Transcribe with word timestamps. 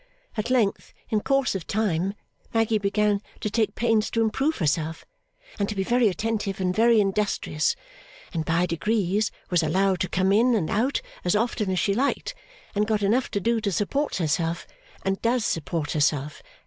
At 0.35 0.49
length, 0.49 0.95
in 1.09 1.21
course 1.21 1.53
of 1.53 1.67
time, 1.67 2.15
Maggy 2.55 2.79
began 2.79 3.21
to 3.39 3.51
take 3.51 3.75
pains 3.75 4.09
to 4.09 4.21
improve 4.23 4.57
herself, 4.57 5.05
and 5.59 5.69
to 5.69 5.75
be 5.75 5.83
very 5.83 6.07
attentive 6.07 6.59
and 6.59 6.75
very 6.75 6.99
industrious; 6.99 7.75
and 8.33 8.43
by 8.43 8.65
degrees 8.65 9.29
was 9.51 9.61
allowed 9.61 9.99
to 9.99 10.09
come 10.09 10.31
in 10.31 10.55
and 10.55 10.71
out 10.71 11.01
as 11.23 11.35
often 11.35 11.69
as 11.69 11.77
she 11.77 11.93
liked, 11.93 12.33
and 12.73 12.87
got 12.87 13.03
enough 13.03 13.29
to 13.29 13.39
do 13.39 13.61
to 13.61 13.71
support 13.71 14.15
herself, 14.15 14.65
and 15.05 15.21
does 15.21 15.45
support 15.45 15.91
herself. 15.91 16.41